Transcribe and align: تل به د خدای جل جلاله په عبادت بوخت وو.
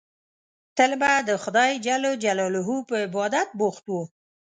تل 0.77 0.91
به 1.01 1.11
د 1.29 1.31
خدای 1.43 1.71
جل 1.85 2.03
جلاله 2.23 2.61
په 2.89 2.95
عبادت 3.05 3.47
بوخت 3.59 3.85
وو. 3.91 4.01